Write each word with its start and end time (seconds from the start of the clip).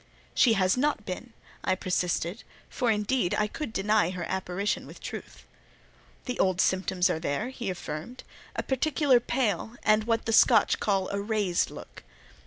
"She 0.33 0.53
has 0.53 0.77
not 0.77 1.05
been," 1.05 1.31
I 1.63 1.75
persisted: 1.75 2.43
for, 2.69 2.89
indeed, 2.89 3.35
I 3.37 3.45
could 3.45 3.71
deny 3.71 4.09
her 4.09 4.23
apparition 4.23 4.87
with 4.87 4.99
truth. 4.99 5.45
"The 6.25 6.39
old 6.39 6.59
symptoms 6.59 7.07
are 7.07 7.19
there," 7.19 7.49
he 7.49 7.69
affirmed: 7.69 8.23
"a 8.55 8.63
particular 8.63 9.19
pale, 9.19 9.75
and 9.83 10.05
what 10.05 10.25
the 10.25 10.33
Scotch 10.33 10.79
call 10.79 11.07
a 11.09 11.21
'raised' 11.21 11.69
look." 11.69 12.01